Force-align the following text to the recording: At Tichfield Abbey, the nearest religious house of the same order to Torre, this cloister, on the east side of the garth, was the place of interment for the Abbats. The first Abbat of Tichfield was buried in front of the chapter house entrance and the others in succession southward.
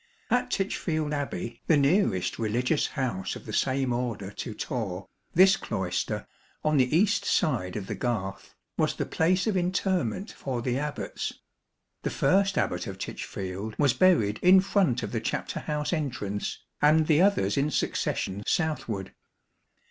At 0.31 0.49
Tichfield 0.49 1.13
Abbey, 1.13 1.61
the 1.67 1.77
nearest 1.77 2.39
religious 2.39 2.87
house 2.97 3.35
of 3.35 3.45
the 3.45 3.53
same 3.53 3.93
order 3.93 4.31
to 4.31 4.55
Torre, 4.55 5.05
this 5.35 5.55
cloister, 5.57 6.25
on 6.63 6.77
the 6.77 6.97
east 6.97 7.23
side 7.23 7.75
of 7.75 7.85
the 7.85 7.93
garth, 7.93 8.55
was 8.79 8.95
the 8.95 9.05
place 9.05 9.45
of 9.45 9.55
interment 9.55 10.31
for 10.31 10.63
the 10.63 10.79
Abbats. 10.79 11.33
The 12.01 12.09
first 12.09 12.57
Abbat 12.57 12.87
of 12.87 12.97
Tichfield 12.97 13.77
was 13.77 13.93
buried 13.93 14.39
in 14.41 14.59
front 14.59 15.03
of 15.03 15.11
the 15.11 15.21
chapter 15.21 15.59
house 15.59 15.93
entrance 15.93 16.57
and 16.81 17.05
the 17.05 17.21
others 17.21 17.55
in 17.55 17.69
succession 17.69 18.41
southward. 18.47 19.13